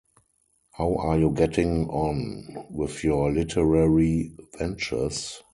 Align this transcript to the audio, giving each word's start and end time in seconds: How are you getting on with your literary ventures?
How 0.71 0.95
are 0.95 1.19
you 1.19 1.29
getting 1.29 1.87
on 1.91 2.65
with 2.71 3.03
your 3.03 3.31
literary 3.31 4.35
ventures? 4.57 5.43